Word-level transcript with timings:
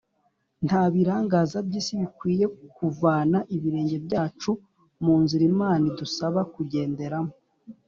Nta 0.67 0.83
birangaza 0.93 1.57
by’isi 1.67 1.93
bikwiriye 2.01 2.47
kuvana 2.77 3.37
ibirenge 3.55 3.95
byacu 4.05 4.51
mu 5.03 5.15
nzira 5.23 5.43
Imana 5.51 5.83
idusaba 5.91 6.39
kugenderamo. 6.53 7.33